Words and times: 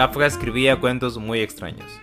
Kafka 0.00 0.24
escribía 0.24 0.80
cuentos 0.80 1.18
muy 1.18 1.40
extraños. 1.40 2.00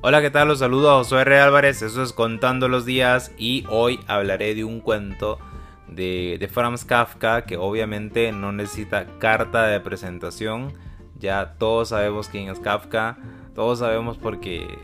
Hola, 0.00 0.20
¿qué 0.20 0.30
tal? 0.30 0.46
Los 0.46 0.60
saludo 0.60 1.02
soy 1.02 1.22
R. 1.22 1.40
Álvarez, 1.40 1.82
eso 1.82 2.00
es 2.00 2.12
Contando 2.12 2.68
los 2.68 2.84
Días 2.84 3.32
y 3.36 3.64
hoy 3.68 3.98
hablaré 4.06 4.54
de 4.54 4.62
un 4.62 4.78
cuento 4.78 5.40
de, 5.88 6.36
de 6.38 6.46
Franz 6.46 6.84
Kafka 6.84 7.44
que 7.44 7.56
obviamente 7.56 8.30
no 8.30 8.52
necesita 8.52 9.18
carta 9.18 9.66
de 9.66 9.80
presentación. 9.80 10.72
Ya 11.18 11.54
todos 11.58 11.88
sabemos 11.88 12.28
quién 12.28 12.48
es 12.48 12.60
Kafka, 12.60 13.18
todos 13.56 13.80
sabemos 13.80 14.18
porque 14.18 14.78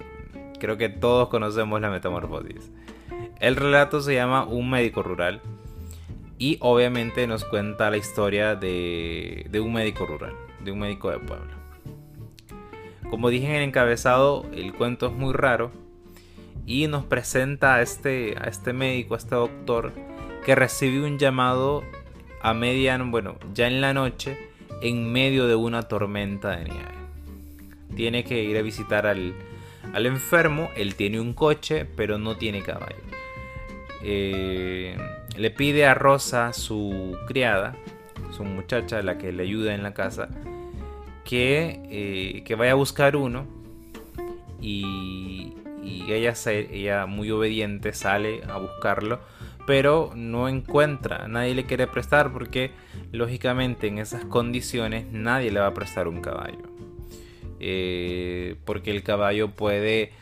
creo 0.59 0.77
que 0.77 0.88
todos 0.88 1.29
conocemos 1.29 1.80
la 1.80 1.90
metamorfosis. 1.90 2.72
El 3.38 3.54
relato 3.54 4.00
se 4.00 4.16
llama 4.16 4.46
Un 4.46 4.68
médico 4.68 5.04
rural 5.04 5.43
y 6.38 6.56
obviamente 6.59 7.25
nos 7.29 7.45
cuenta 7.45 7.88
la 7.88 7.98
historia 7.98 8.56
de, 8.56 9.46
de 9.48 9.61
un 9.61 9.72
médico 9.72 10.06
rural, 10.06 10.34
de 10.64 10.72
un 10.72 10.81
médico 10.81 11.09
de 11.09 11.20
pueblo. 11.20 11.68
Como 13.11 13.30
dije 13.30 13.46
en 13.46 13.54
el 13.54 13.62
encabezado, 13.62 14.46
el 14.53 14.75
cuento 14.75 15.07
es 15.07 15.12
muy 15.12 15.32
raro 15.32 15.71
y 16.67 16.86
nos 16.86 17.04
presenta 17.04 17.76
a 17.76 17.82
este, 17.82 18.36
a 18.39 18.44
este 18.44 18.72
médico, 18.72 19.14
a 19.14 19.18
este 19.18 19.34
doctor, 19.34 19.93
que 20.44 20.54
recibe 20.54 21.04
un 21.04 21.18
llamado 21.18 21.82
a 22.43 22.53
mediano, 22.54 23.11
bueno, 23.11 23.36
ya 23.54 23.67
en 23.67 23.81
la 23.81 23.94
noche, 23.94 24.36
en 24.82 25.11
medio 25.11 25.46
de 25.46 25.54
una 25.54 25.84
tormenta 25.84 26.57
de 26.57 26.64
nieve. 26.64 26.89
Tiene 27.96 28.25
que 28.25 28.44
ir 28.44 28.57
a 28.58 28.62
visitar 28.62 29.07
al, 29.07 29.32
al 29.95 30.06
enfermo, 30.06 30.70
él 30.76 30.95
tiene 30.95 31.20
un 31.20 31.32
coche, 31.32 31.86
pero 31.96 32.19
no 32.19 32.36
tiene 32.36 32.62
caballo. 32.62 33.03
Eh, 34.03 34.97
le 35.36 35.50
pide 35.50 35.86
a 35.86 35.95
Rosa, 35.95 36.53
su 36.53 37.17
criada, 37.27 37.75
su 38.31 38.45
muchacha, 38.45 39.03
la 39.03 39.19
que 39.19 39.33
le 39.33 39.45
ayuda 39.45 39.75
en 39.75 39.83
la 39.83 39.95
casa, 39.95 40.28
que, 41.29 41.83
eh, 41.91 42.43
que 42.45 42.55
vaya 42.55 42.73
a 42.73 42.75
buscar 42.75 43.15
uno. 43.15 43.47
Y, 44.61 45.55
ella, 46.11 47.07
muy 47.07 47.31
obediente, 47.31 47.93
sale 47.93 48.41
a 48.48 48.57
buscarlo, 48.57 49.20
pero 49.67 50.11
no 50.15 50.48
encuentra, 50.48 51.29
nadie 51.29 51.55
le 51.55 51.65
quiere 51.65 51.87
prestar 51.87 52.33
porque 52.33 52.70
lógicamente 53.12 53.87
en 53.89 53.98
esas 53.98 54.25
condiciones 54.25 55.07
nadie 55.12 55.51
le 55.51 55.61
va 55.61 55.67
a 55.67 55.75
prestar 55.75 56.09
un 56.09 56.23
caballo. 56.23 56.62
Eh, 57.61 58.57
porque 58.65 58.91
el 58.91 59.03
caballo 59.03 59.51
puede 59.51 60.13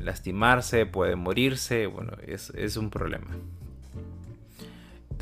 lastimarse, 0.00 0.86
puede 0.86 1.14
morirse, 1.14 1.86
bueno, 1.86 2.12
es 2.26 2.76
un 2.76 2.90
problema. 2.90 3.28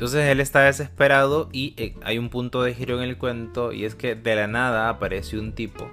Entonces 0.01 0.29
él 0.29 0.39
está 0.39 0.61
desesperado 0.61 1.47
y 1.51 1.75
eh, 1.77 1.93
hay 2.01 2.17
un 2.17 2.29
punto 2.29 2.63
de 2.63 2.73
giro 2.73 2.97
en 2.97 3.07
el 3.07 3.19
cuento 3.19 3.71
y 3.71 3.85
es 3.85 3.93
que 3.93 4.15
de 4.15 4.35
la 4.35 4.47
nada 4.47 4.89
aparece 4.89 5.37
un 5.37 5.53
tipo 5.53 5.91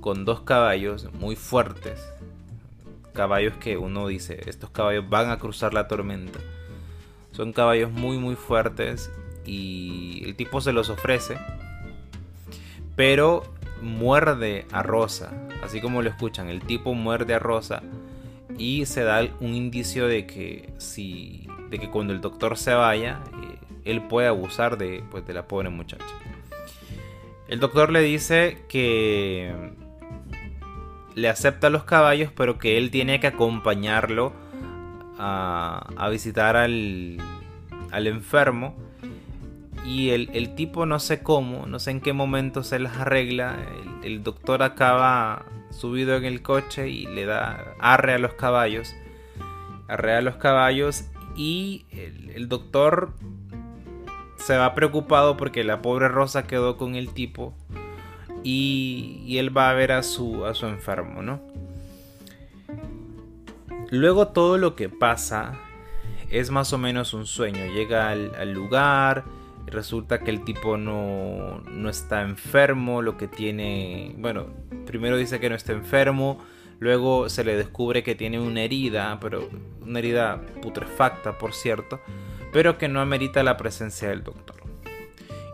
con 0.00 0.24
dos 0.24 0.40
caballos 0.40 1.06
muy 1.12 1.36
fuertes. 1.36 2.00
Caballos 3.12 3.52
que 3.58 3.76
uno 3.76 4.06
dice, 4.06 4.40
estos 4.46 4.70
caballos 4.70 5.06
van 5.10 5.28
a 5.28 5.38
cruzar 5.38 5.74
la 5.74 5.86
tormenta. 5.86 6.38
Son 7.32 7.52
caballos 7.52 7.92
muy 7.92 8.16
muy 8.16 8.36
fuertes 8.36 9.12
y 9.44 10.22
el 10.24 10.34
tipo 10.34 10.62
se 10.62 10.72
los 10.72 10.88
ofrece. 10.88 11.36
Pero 12.96 13.42
muerde 13.82 14.64
a 14.72 14.82
Rosa, 14.82 15.30
así 15.62 15.82
como 15.82 16.00
lo 16.00 16.08
escuchan, 16.08 16.48
el 16.48 16.62
tipo 16.62 16.94
muerde 16.94 17.34
a 17.34 17.38
Rosa 17.38 17.82
y 18.56 18.86
se 18.86 19.02
da 19.02 19.28
un 19.40 19.54
indicio 19.54 20.06
de 20.06 20.26
que 20.26 20.72
si 20.78 21.49
de 21.70 21.78
que 21.78 21.90
cuando 21.90 22.12
el 22.12 22.20
doctor 22.20 22.56
se 22.58 22.74
vaya, 22.74 23.20
eh, 23.42 23.58
él 23.84 24.02
puede 24.02 24.28
abusar 24.28 24.76
de, 24.76 25.02
pues, 25.10 25.26
de 25.26 25.32
la 25.32 25.46
pobre 25.46 25.70
muchacha. 25.70 26.04
El 27.48 27.60
doctor 27.60 27.90
le 27.90 28.00
dice 28.00 28.64
que 28.68 29.72
le 31.14 31.28
acepta 31.28 31.70
los 31.70 31.84
caballos, 31.84 32.30
pero 32.34 32.58
que 32.58 32.78
él 32.78 32.90
tiene 32.90 33.20
que 33.20 33.26
acompañarlo 33.26 34.32
a, 35.18 35.88
a 35.96 36.08
visitar 36.08 36.56
al, 36.56 37.18
al 37.90 38.06
enfermo 38.06 38.76
y 39.84 40.10
el, 40.10 40.54
tipo 40.54 40.84
no 40.84 40.98
sé 40.98 41.22
cómo, 41.22 41.66
no 41.66 41.78
sé 41.78 41.90
en 41.90 42.00
qué 42.00 42.12
momento 42.12 42.62
se 42.62 42.78
las 42.78 42.98
arregla. 42.98 43.56
El, 44.02 44.22
doctor 44.22 44.62
acaba 44.62 45.46
subido 45.70 46.16
en 46.16 46.24
el 46.24 46.42
coche 46.42 46.88
y 46.88 47.06
le 47.06 47.24
da 47.24 47.74
arre 47.78 48.14
a 48.14 48.18
los 48.18 48.34
caballos. 48.34 48.94
Arre 49.88 50.14
a 50.14 50.20
los 50.20 50.36
caballos 50.36 51.06
y 51.40 51.86
el, 52.34 52.50
doctor 52.50 53.14
se 54.36 54.58
va 54.58 54.74
preocupado 54.74 55.38
porque 55.38 55.64
la 55.64 55.80
pobre 55.80 56.08
Rosa 56.08 56.46
quedó 56.46 56.76
con 56.76 56.96
el 56.96 57.14
tipo. 57.14 57.54
Y, 58.44 59.22
y 59.24 59.38
él 59.38 59.56
va 59.56 59.70
a 59.70 59.72
ver 59.72 59.92
a 59.92 60.02
su, 60.02 60.44
a 60.44 60.52
su 60.52 60.66
enfermo, 60.66 61.22
¿no? 61.22 61.40
Luego 63.88 64.28
todo 64.28 64.58
lo 64.58 64.76
que 64.76 64.90
pasa 64.90 65.54
es 66.28 66.50
más 66.50 66.74
o 66.74 66.78
menos 66.78 67.14
un 67.14 67.24
sueño. 67.24 67.72
Llega 67.72 68.10
al, 68.10 68.34
al 68.34 68.52
lugar 68.52 69.24
resulta 69.64 70.18
que 70.20 70.30
el 70.30 70.44
tipo 70.44 70.76
no, 70.76 71.62
no 71.70 71.88
está 71.88 72.20
enfermo, 72.20 73.00
lo 73.00 73.16
que 73.16 73.28
tiene, 73.28 74.14
bueno, 74.18 74.48
primero 74.84 75.16
dice 75.16 75.40
que 75.40 75.48
no 75.48 75.54
está 75.54 75.72
enfermo, 75.72 76.38
luego 76.80 77.28
se 77.28 77.44
le 77.44 77.56
descubre 77.56 78.02
que 78.02 78.16
tiene 78.16 78.40
una 78.40 78.62
herida, 78.62 79.18
pero 79.20 79.48
una 79.82 80.00
herida 80.00 80.40
putrefacta, 80.60 81.38
por 81.38 81.54
cierto, 81.54 82.00
pero 82.52 82.78
que 82.78 82.88
no 82.88 83.00
amerita 83.00 83.44
la 83.44 83.56
presencia 83.56 84.08
del 84.08 84.24
doctor. 84.24 84.56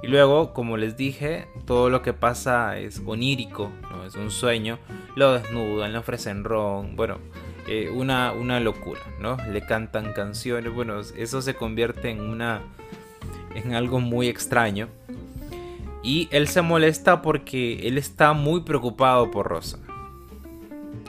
Y 0.03 0.07
luego, 0.09 0.55
como 0.55 0.77
les 0.77 0.97
dije, 0.97 1.49
todo 1.67 1.91
lo 1.91 2.01
que 2.01 2.13
pasa 2.13 2.79
es 2.79 3.03
onírico, 3.05 3.71
¿no? 3.91 4.05
es 4.05 4.15
un 4.15 4.31
sueño, 4.31 4.79
lo 5.17 5.33
desnudan, 5.33 5.93
le 5.93 5.99
ofrecen 5.99 6.45
ron, 6.45 6.97
bueno, 6.97 7.19
eh, 7.67 7.91
una, 7.93 8.33
una 8.33 8.61
locura, 8.61 9.01
¿no? 9.21 9.37
Le 9.51 9.63
cantan 9.63 10.13
canciones, 10.13 10.73
bueno, 10.73 11.01
eso 11.01 11.43
se 11.43 11.55
convierte 11.55 12.11
en 12.11 12.21
una 12.21 12.63
en 13.57 13.75
algo 13.75 14.01
muy 14.01 14.29
extraño. 14.29 14.89
Y 16.03 16.29
él 16.31 16.47
se 16.47 16.63
molesta 16.63 17.23
porque 17.23 17.89
él 17.89 17.99
está 17.99 18.33
muy 18.33 18.61
preocupado 18.61 19.31
por 19.31 19.49
Rosa. 19.49 19.79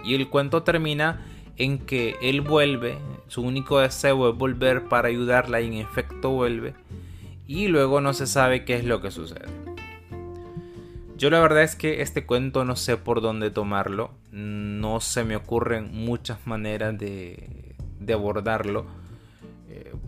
Y 0.04 0.16
el 0.16 0.30
cuento 0.30 0.64
termina 0.64 1.26
en 1.58 1.80
que 1.80 2.16
él 2.22 2.42
vuelve, 2.42 2.98
su 3.28 3.42
único 3.42 3.80
deseo 3.80 4.30
es 4.30 4.38
volver 4.38 4.86
para 4.86 5.08
ayudarla 5.08 5.62
y 5.62 5.68
en 5.68 5.74
efecto 5.74 6.32
vuelve. 6.32 6.74
Y 7.48 7.68
luego 7.68 8.02
no 8.02 8.14
se 8.14 8.28
sabe 8.28 8.66
qué 8.66 8.76
es 8.76 8.86
lo 8.86 9.02
que 9.02 9.12
sucede. 9.12 9.46
Yo 11.18 11.30
la 11.30 11.40
verdad 11.40 11.64
es 11.64 11.76
que 11.76 12.02
este 12.02 12.26
cuento 12.26 12.64
no 12.64 12.76
sé 12.76 12.98
por 12.98 13.22
dónde 13.22 13.50
tomarlo. 13.50 14.12
No 14.32 15.00
se 15.00 15.24
me 15.24 15.36
ocurren 15.36 15.90
muchas 15.92 16.46
maneras 16.46 16.98
de, 16.98 17.76
de 18.00 18.14
abordarlo 18.14 18.86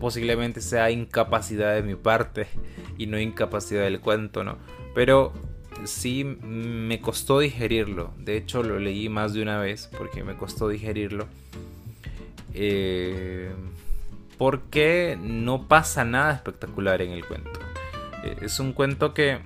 posiblemente 0.00 0.60
sea 0.60 0.90
incapacidad 0.90 1.74
de 1.74 1.82
mi 1.82 1.94
parte 1.94 2.48
y 2.98 3.06
no 3.06 3.20
incapacidad 3.20 3.82
del 3.82 4.00
cuento, 4.00 4.42
¿no? 4.42 4.56
Pero 4.94 5.32
sí 5.84 6.24
me 6.24 7.00
costó 7.00 7.38
digerirlo. 7.38 8.12
De 8.18 8.36
hecho, 8.36 8.62
lo 8.62 8.78
leí 8.78 9.08
más 9.08 9.32
de 9.32 9.42
una 9.42 9.58
vez 9.58 9.90
porque 9.96 10.22
me 10.22 10.36
costó 10.36 10.68
digerirlo. 10.68 11.26
Eh, 12.54 13.50
porque 14.38 15.18
no 15.20 15.68
pasa 15.68 16.04
nada 16.04 16.32
espectacular 16.32 17.02
en 17.02 17.12
el 17.12 17.24
cuento. 17.24 17.60
Eh, 18.24 18.36
es 18.42 18.58
un 18.58 18.72
cuento 18.72 19.14
que 19.14 19.38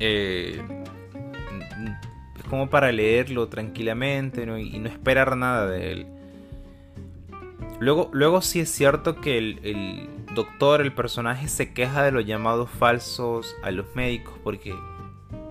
eh, 0.00 0.60
es 2.36 2.44
como 2.50 2.68
para 2.68 2.92
leerlo 2.92 3.48
tranquilamente 3.48 4.42
y 4.42 4.78
no 4.78 4.88
esperar 4.88 5.36
nada 5.36 5.66
de 5.66 5.92
él. 5.92 6.06
Luego, 7.78 8.10
luego 8.12 8.42
sí 8.42 8.60
es 8.60 8.70
cierto 8.70 9.20
que 9.20 9.38
el, 9.38 10.08
doctor, 10.36 10.80
el 10.80 10.92
personaje, 10.92 11.48
se 11.48 11.72
queja 11.72 12.04
de 12.04 12.12
los 12.12 12.24
llamados 12.24 12.70
falsos 12.70 13.56
a 13.64 13.72
los 13.72 13.86
médicos 13.96 14.34
porque 14.44 14.72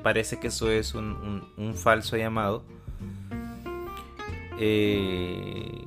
parece 0.02 0.40
que 0.40 0.48
eso 0.48 0.72
es 0.72 0.96
un, 0.96 1.44
falso 1.76 2.16
llamado. 2.16 2.64
Eh, 4.58 5.82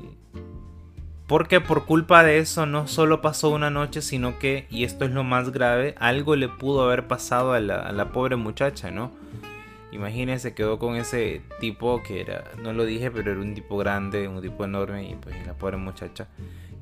porque 1.26 1.60
por 1.62 1.86
culpa 1.86 2.22
de 2.22 2.38
eso 2.38 2.66
no 2.66 2.86
solo 2.86 3.22
pasó 3.22 3.48
una 3.48 3.70
noche, 3.70 4.02
sino 4.02 4.38
que, 4.38 4.66
y 4.70 4.84
esto 4.84 5.06
es 5.06 5.12
lo 5.12 5.24
más 5.24 5.52
grave, 5.52 5.94
algo 5.98 6.36
le 6.36 6.48
pudo 6.48 6.82
haber 6.82 7.06
pasado 7.06 7.52
a 7.52 7.60
la, 7.60 7.76
a 7.76 7.92
la 7.92 8.12
pobre 8.12 8.36
muchacha, 8.36 8.90
¿no? 8.90 9.10
Imagínense, 9.92 10.54
quedó 10.54 10.78
con 10.78 10.96
ese 10.96 11.40
tipo 11.60 12.02
que 12.02 12.20
era, 12.20 12.44
no 12.62 12.74
lo 12.74 12.84
dije, 12.84 13.10
pero 13.10 13.32
era 13.32 13.40
un 13.40 13.54
tipo 13.54 13.78
grande, 13.78 14.28
un 14.28 14.42
tipo 14.42 14.64
enorme 14.64 15.08
y 15.08 15.14
pues 15.14 15.34
la 15.46 15.54
pobre 15.54 15.78
muchacha 15.78 16.28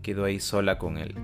quedó 0.03 0.25
ahí 0.25 0.41
sola 0.41 0.79
con 0.79 0.99
él. 0.99 1.15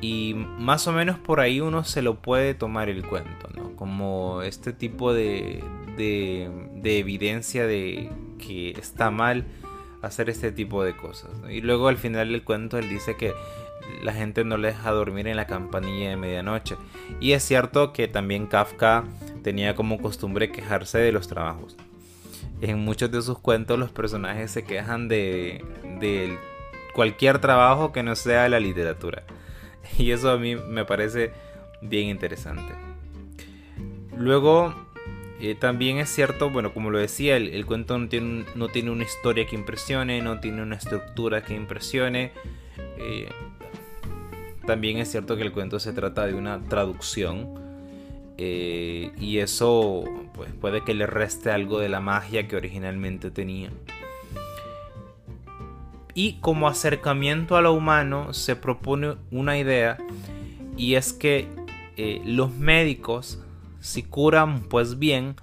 Y 0.00 0.34
más 0.34 0.86
o 0.86 0.92
menos 0.92 1.18
por 1.18 1.40
ahí 1.40 1.60
uno 1.60 1.84
se 1.84 2.00
lo 2.00 2.16
puede 2.16 2.54
tomar 2.54 2.88
el 2.88 3.06
cuento, 3.06 3.48
¿no? 3.54 3.76
Como 3.76 4.42
este 4.42 4.72
tipo 4.72 5.12
de, 5.12 5.62
de, 5.96 6.98
evidencia 6.98 7.66
de 7.66 8.10
que 8.38 8.70
está 8.70 9.10
mal 9.10 9.44
hacer 10.00 10.30
este 10.30 10.52
tipo 10.52 10.82
de 10.82 10.96
cosas. 10.96 11.30
Y 11.50 11.60
luego 11.60 11.88
al 11.88 11.98
final 11.98 12.32
del 12.32 12.42
cuento 12.44 12.78
él 12.78 12.88
dice 12.88 13.16
que 13.16 13.34
la 14.02 14.12
gente 14.14 14.44
no 14.44 14.56
le 14.56 14.68
deja 14.68 14.90
dormir 14.90 15.26
en 15.26 15.36
la 15.36 15.46
campanilla 15.46 16.10
de 16.10 16.16
medianoche. 16.16 16.76
Y 17.20 17.32
es 17.32 17.42
cierto 17.42 17.92
que 17.92 18.08
también 18.08 18.46
Kafka 18.46 19.04
tenía 19.42 19.74
como 19.74 20.00
costumbre 20.00 20.50
quejarse 20.50 20.98
de 20.98 21.12
los 21.12 21.28
trabajos. 21.28 21.76
En 22.62 22.78
muchos 22.78 23.10
de 23.10 23.20
sus 23.20 23.38
cuentos 23.38 23.78
los 23.78 23.90
personajes 23.90 24.50
se 24.50 24.64
quejan 24.64 25.08
de, 25.08 25.64
de 26.00 26.38
cualquier 26.94 27.38
trabajo 27.38 27.92
que 27.92 28.02
no 28.02 28.14
sea 28.16 28.48
la 28.48 28.60
literatura. 28.60 29.24
Y 29.98 30.12
eso 30.12 30.30
a 30.30 30.38
mí 30.38 30.56
me 30.56 30.84
parece 30.84 31.32
bien 31.80 32.08
interesante. 32.08 32.74
Luego, 34.16 34.74
eh, 35.40 35.54
también 35.54 35.98
es 35.98 36.10
cierto, 36.10 36.50
bueno, 36.50 36.74
como 36.74 36.90
lo 36.90 36.98
decía, 36.98 37.36
el, 37.36 37.64
cuento 37.64 37.98
no 37.98 38.08
tiene, 38.08 38.44
no 38.54 38.68
tiene, 38.68 38.90
una 38.90 39.04
historia 39.04 39.46
que 39.46 39.56
impresione, 39.56 40.20
no 40.20 40.40
tiene 40.40 40.62
una 40.62 40.76
estructura 40.76 41.42
que 41.42 41.54
impresione. 41.54 42.32
Eh, 42.98 43.28
también 44.66 44.98
es 44.98 45.10
cierto 45.10 45.36
que 45.36 45.42
el 45.42 45.52
cuento 45.52 45.80
se 45.80 45.92
trata 45.92 46.26
de 46.26 46.34
una 46.34 46.62
traducción. 46.62 47.58
Eh, 48.36 49.10
y 49.18 49.38
eso 49.38 50.04
pues, 50.34 50.50
puede 50.60 50.82
que 50.84 50.94
le 50.94 51.06
reste 51.06 51.50
algo 51.50 51.78
de 51.78 51.88
la 51.88 52.00
magia 52.00 52.46
que 52.46 52.56
originalmente 52.56 53.30
tenía. 53.30 53.70
Y 56.14 56.34
como 56.40 56.68
acercamiento 56.68 57.56
a 57.56 57.62
lo 57.62 57.72
humano 57.72 58.34
se 58.34 58.56
propone 58.56 59.16
una 59.30 59.58
idea 59.58 59.98
y 60.76 60.94
es 60.94 61.12
que 61.12 61.48
los 62.24 62.52
médicos 62.54 63.38
si 63.80 64.02
curan, 64.02 64.60
pues 64.62 64.98
bien, 64.98 65.36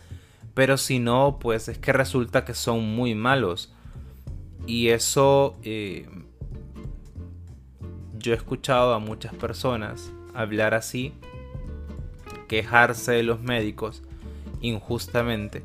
pero 0.54 0.78
si 0.78 1.00
no, 1.00 1.40
pues 1.40 1.68
es 1.68 1.78
que 1.78 1.92
resulta 1.92 2.46
que 2.46 2.54
son 2.54 2.96
muy 2.96 3.16
malos. 3.16 3.74
Y 4.66 4.90
eso 4.90 5.58
eh, 5.64 6.08
yo 8.18 8.34
he 8.34 8.36
escuchado 8.36 8.94
a 8.94 9.00
muchas 9.00 9.34
personas 9.34 10.12
hablar 10.34 10.74
así, 10.74 11.14
quejarse 12.48 13.14
de 13.14 13.24
los 13.24 13.42
médicos 13.42 14.04
injustamente. 14.62 15.64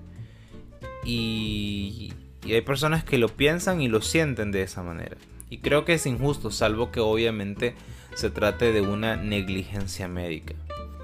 Y, 1.04 2.12
y, 2.44 2.54
hay 2.54 2.60
personas 2.62 3.04
que 3.04 3.18
lo 3.18 3.28
piensan 3.28 3.80
y 3.80 3.88
lo 3.88 4.00
sienten 4.00 4.52
de 4.52 4.62
esa 4.62 4.82
manera. 4.82 5.16
Y 5.50 5.58
creo 5.58 5.84
que 5.84 5.94
es 5.94 6.06
injusto, 6.06 6.50
salvo 6.50 6.90
que 6.90 7.00
obviamente 7.00 7.74
se 8.14 8.30
trate 8.30 8.72
de 8.72 8.80
una 8.80 9.16
negligencia 9.16 10.08
médica 10.08 10.54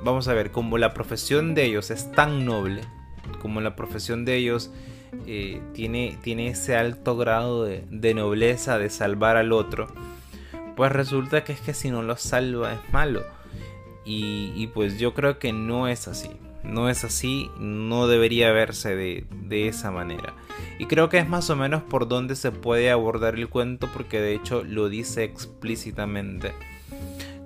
vamos 0.02 0.28
a 0.28 0.34
ver, 0.34 0.50
como 0.50 0.78
la 0.78 0.94
profesión 0.94 1.54
de 1.54 1.64
ellos 1.64 1.90
es 1.90 2.10
tan 2.12 2.44
noble, 2.44 2.82
como 3.40 3.60
la 3.60 3.76
profesión 3.76 4.24
de 4.24 4.36
ellos 4.36 4.70
eh, 5.26 5.60
tiene, 5.74 6.18
tiene 6.22 6.48
ese 6.48 6.76
alto 6.76 7.16
grado 7.16 7.64
de, 7.64 8.14
nobleza 8.14 8.78
de 8.78 8.90
salvar 8.90 9.36
al 9.36 9.52
otro, 9.52 9.88
pues 10.76 10.92
resulta 10.92 11.44
que 11.44 11.52
es 11.52 11.60
que 11.60 11.74
si 11.74 11.90
no 11.90 12.02
lo 12.02 12.16
salva 12.16 12.74
es 12.74 12.92
malo. 12.92 13.24
Y, 14.10 14.68
pues 14.68 14.98
yo 14.98 15.12
creo 15.12 15.38
que 15.38 15.52
no 15.52 15.86
es 15.86 16.08
así. 16.08 16.30
No 16.62 16.88
es 16.88 17.04
así, 17.04 17.50
no 17.58 18.08
debería 18.08 18.52
verse 18.52 18.96
de, 18.96 19.68
esa 19.68 19.90
manera. 19.90 20.34
Y 20.78 20.86
creo 20.86 21.08
que 21.08 21.18
es 21.18 21.28
más 21.28 21.50
o 21.50 21.56
menos 21.56 21.82
por 21.82 22.08
donde 22.08 22.36
se 22.36 22.50
puede 22.50 22.90
abordar 22.90 23.34
el 23.34 23.48
cuento 23.48 23.88
porque 23.92 24.20
de 24.20 24.34
hecho 24.34 24.64
lo 24.64 24.88
dice 24.88 25.24
explícitamente 25.24 26.52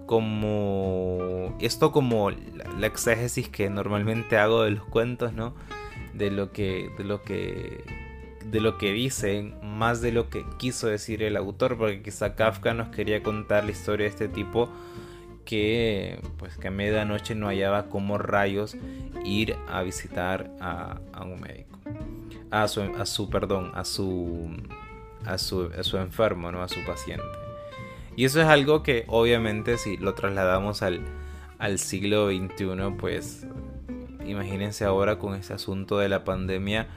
como 0.06 1.56
esto 1.60 1.92
como 1.92 2.30
la, 2.30 2.86
exégesis 2.86 3.48
que 3.48 3.70
normalmente 3.70 4.36
hago 4.36 4.62
de 4.62 4.72
los 4.72 4.84
cuentos, 4.84 5.32
¿no? 5.32 5.54
De 6.12 6.30
lo 6.30 6.52
que 6.52 6.90
de 6.98 7.04
lo 7.04 7.22
que 7.22 7.84
de 8.44 8.60
lo 8.60 8.76
que 8.76 8.92
dicen 8.92 9.54
más 9.62 10.02
de 10.02 10.12
lo 10.12 10.28
que 10.28 10.44
quiso 10.58 10.86
decir 10.88 11.22
el 11.22 11.36
autor, 11.36 11.78
porque 11.78 12.02
quizá 12.02 12.34
Kafka 12.34 12.74
nos 12.74 12.88
quería 12.88 13.22
contar 13.22 13.64
la 13.64 13.70
historia 13.70 14.04
de 14.04 14.10
este 14.10 14.28
tipo 14.28 14.68
que 15.44 16.20
pues 16.38 16.56
que 16.56 16.68
a 16.68 16.70
medianoche 16.70 17.34
no 17.34 17.48
hallaba 17.48 17.88
como 17.88 18.18
rayos 18.18 18.76
ir 19.24 19.56
a 19.68 19.82
visitar 19.82 20.50
a, 20.60 21.00
un 21.24 21.40
médico. 21.40 21.78
A 22.50 22.68
su, 22.68 22.82
a 22.82 23.06
su 23.06 23.30
perdón, 23.30 23.72
a 23.74 23.84
su 23.84 24.50
a 25.24 25.38
su, 25.38 25.70
a 25.78 25.82
su 25.82 25.96
enfermo, 25.98 26.52
¿no? 26.52 26.62
A 26.62 26.68
su 26.68 26.84
paciente. 26.84 27.24
Y 28.16 28.24
eso 28.24 28.40
es 28.40 28.46
algo 28.46 28.82
que 28.82 29.04
obviamente 29.08 29.78
si 29.78 29.96
lo 29.96 30.14
trasladamos 30.14 30.82
al, 30.82 31.00
siglo 31.78 32.28
XXI, 32.28 32.96
pues 32.98 33.46
imagínense 34.26 34.84
ahora 34.84 35.18
con 35.18 35.34
ese 35.34 35.54
asunto 35.54 35.98
de 35.98 36.08
la 36.08 36.24
pandemia, 36.24 36.88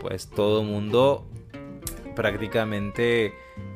pues 0.00 0.28
todo 0.28 0.62
mundo 0.64 1.26
prácticamente 2.14 3.26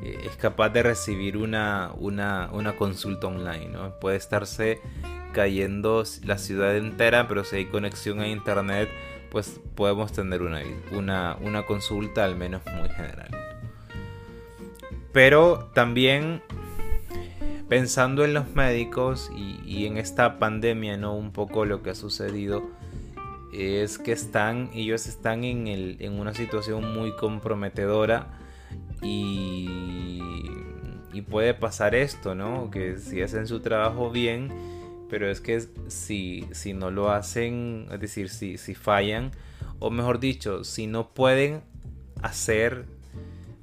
eh, 0.01 0.21
es 0.23 0.35
capaz 0.37 0.69
de 0.69 0.83
recibir 0.83 1.37
una, 1.37 1.91
una, 1.97 2.75
consulta 2.77 3.27
online, 3.27 3.69
¿no? 3.69 3.99
Puede 3.99 4.17
estarse 4.17 4.81
cayendo 5.33 6.03
la 6.23 6.37
ciudad 6.37 6.75
entera, 6.75 7.27
pero 7.27 7.43
si 7.43 7.57
hay 7.57 7.65
conexión 7.65 8.19
a 8.19 8.27
internet, 8.27 8.89
pues 9.31 9.59
podemos 9.75 10.11
tener 10.11 10.41
una, 10.41 10.61
una, 10.91 11.37
una 11.41 11.65
consulta 11.65 12.25
al 12.25 12.35
menos 12.35 12.61
muy 12.75 12.89
general. 12.89 13.29
Pero 15.11 15.69
también 15.73 16.41
pensando 17.69 18.25
en 18.25 18.33
los 18.33 18.53
médicos 18.55 19.31
y, 19.35 19.85
en 19.85 19.97
esta 19.97 20.39
pandemia, 20.39 20.97
¿no? 20.97 21.13
Un 21.15 21.31
poco 21.31 21.65
lo 21.65 21.83
que 21.83 21.91
ha 21.91 21.95
sucedido 21.95 22.63
es 23.53 23.97
que 23.97 24.11
están, 24.11 24.69
ellos 24.73 25.07
están 25.07 25.43
en, 25.43 25.67
en 25.67 26.19
una 26.19 26.33
situación 26.33 26.93
muy 26.93 27.15
comprometedora 27.15 28.27
y, 29.01 29.67
y, 31.13 31.21
puede 31.21 31.53
pasar 31.53 31.95
esto, 31.95 32.35
¿no? 32.35 32.69
Que 32.69 32.97
si 32.97 33.21
hacen 33.21 33.47
su 33.47 33.61
trabajo 33.61 34.11
bien, 34.11 34.51
pero 35.09 35.29
es 35.29 35.41
que 35.41 35.61
si, 35.87 36.47
si 36.51 36.73
no 36.73 36.91
lo 36.91 37.11
hacen, 37.11 37.87
es 37.91 37.99
decir, 37.99 38.29
si, 38.29 38.57
si 38.57 38.75
fallan, 38.75 39.31
o 39.79 39.89
mejor 39.89 40.19
dicho, 40.19 40.63
si 40.63 40.87
no 40.87 41.09
pueden 41.09 41.61
hacer 42.21 42.85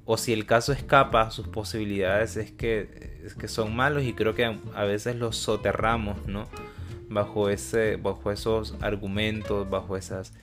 o 0.06 0.17
si 0.17 0.33
el 0.33 0.47
caso 0.47 0.73
escapa 0.73 1.31
sus 1.31 1.49
posibilidades 1.49 2.37
es 2.37 2.53
que, 2.53 3.19
es 3.25 3.35
que 3.35 3.49
son 3.49 3.75
malos 3.75 4.05
y 4.05 4.15
creo 4.15 4.35
que 4.35 4.44
a 4.44 4.85
veces 4.85 5.17
los 5.17 5.37
soterramos, 5.37 6.27
¿no? 6.27 6.47
Bajo, 7.17 7.49
ese, 7.49 7.97
bajo 7.97 8.31
esos 8.31 8.75
argumentos, 8.83 9.71
bajo 9.71 9.97
esas 9.97 10.35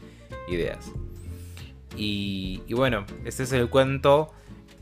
ideas. 0.48 0.92
Y, 1.96 2.64
bueno, 2.74 3.06
este 3.26 3.44
es 3.44 3.52
el 3.54 3.70
cuento 3.70 4.34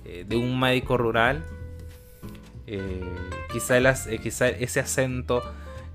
eh, 0.06 0.24
de 0.26 0.38
un 0.38 0.58
médico 0.58 0.98
rural. 0.98 1.44
Eh, 2.66 3.04
quizá, 3.52 3.78
eh, 3.78 4.20
quizá, 4.24 4.48
ese 4.48 4.80
acento, 4.80 5.44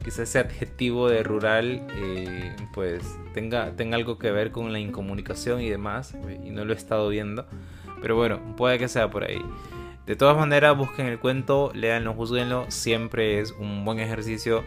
quizá 0.05 0.25
ese 0.25 0.39
adjetivo 0.39 1.09
de 1.09 1.23
rural, 1.23 1.87
pues 2.75 3.03
tenga, 3.33 3.71
tenga 3.75 3.97
algo 3.97 4.19
que 4.19 4.31
ver 4.31 4.51
con 4.51 4.75
la 4.75 4.79
incomunicación 4.79 5.63
y 5.63 5.71
demás. 5.71 6.15
Y 6.45 6.51
no 6.51 6.67
lo 6.67 6.75
he 6.75 6.77
estado 6.77 7.09
viendo. 7.09 7.47
Pero 8.03 8.17
bueno, 8.17 8.55
puede 8.55 8.79
que 8.79 8.89
sea 8.89 9.09
por 9.09 9.25
ahí. 9.25 9.41
De 10.05 10.15
todas 10.15 10.37
maneras, 10.37 10.77
busquen 10.77 11.07
el 11.07 11.19
cuento, 11.19 11.73
leanlo, 11.75 12.13
juzguenlo. 12.13 12.67
Siempre 12.69 13.41
es 13.41 13.53
un 13.53 13.87
buen 13.87 13.99
ejercicio 13.99 14.63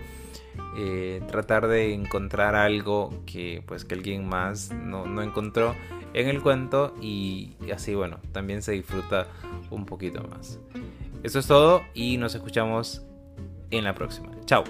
eh, 0.77 1.21
tratar 1.27 1.67
de 1.67 1.93
encontrar 1.93 2.55
algo 2.55 3.23
que 3.25 3.63
pues 3.65 3.85
que 3.85 3.95
alguien 3.95 4.27
más 4.27 4.71
no, 4.71 5.05
no 5.05 5.21
encontró 5.21 5.75
en 6.13 6.27
el 6.27 6.41
cuento 6.41 6.95
y, 7.01 7.53
así 7.73 7.95
bueno, 7.95 8.19
también 8.31 8.61
se 8.61 8.73
disfruta 8.73 9.27
un 9.69 9.85
poquito 9.85 10.23
más. 10.23 10.59
Eso 11.23 11.39
es 11.39 11.47
todo 11.47 11.81
y 11.93 12.17
nos 12.17 12.35
escuchamos 12.35 13.03
en 13.71 13.83
la 13.83 13.93
próxima. 13.93 14.29
Chao. 14.45 14.63